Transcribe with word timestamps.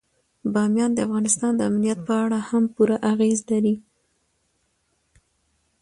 بامیان 0.53 0.91
د 0.93 0.99
افغانستان 1.07 1.51
د 1.55 1.61
امنیت 1.69 1.99
په 2.07 2.13
اړه 2.23 2.39
هم 2.49 2.63
پوره 2.73 2.97
اغېز 3.11 3.39
لري. 3.51 3.75